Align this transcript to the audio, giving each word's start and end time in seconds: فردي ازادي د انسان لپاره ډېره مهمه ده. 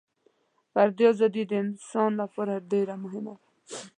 فردي 0.73 1.05
ازادي 1.13 1.43
د 1.47 1.53
انسان 1.63 2.11
لپاره 2.21 2.53
ډېره 2.71 2.95
مهمه 3.03 3.33
ده. 3.39 3.45